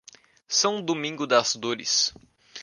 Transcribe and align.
São 0.47 0.81
Domingos 0.81 1.27
das 1.27 1.55
Dores 1.55 2.11